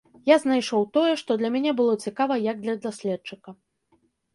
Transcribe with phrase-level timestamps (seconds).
[0.29, 3.61] Я знайшоў тое, што для мяне было цікава як для даследчыка.